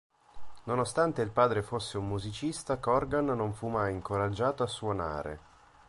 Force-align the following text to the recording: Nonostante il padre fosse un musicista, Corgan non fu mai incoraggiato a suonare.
Nonostante 0.63 1.21
il 1.21 1.29
padre 1.29 1.61
fosse 1.61 1.99
un 1.99 2.07
musicista, 2.07 2.77
Corgan 2.79 3.25
non 3.25 3.53
fu 3.53 3.67
mai 3.67 3.93
incoraggiato 3.93 4.63
a 4.63 4.67
suonare. 4.67 5.39